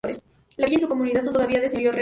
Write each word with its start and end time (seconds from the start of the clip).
La 0.57 0.65
Villa 0.65 0.77
y 0.77 0.79
su 0.81 0.87
Comunidad 0.89 1.21
son 1.21 1.33
todavía 1.33 1.61
de 1.61 1.69
señorío 1.69 1.89
real. 1.89 1.89